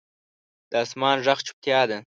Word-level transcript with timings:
د 0.69 0.71
اسمان 0.83 1.17
ږغ 1.25 1.39
چوپتیا 1.45 1.81
ده. 1.89 1.97